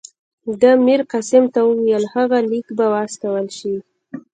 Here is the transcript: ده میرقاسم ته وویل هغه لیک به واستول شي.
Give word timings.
ده 0.61 0.71
میرقاسم 0.85 1.43
ته 1.53 1.59
وویل 1.69 2.03
هغه 2.13 2.37
لیک 2.49 2.67
به 2.77 2.85
واستول 2.93 3.45
شي. 3.57 3.75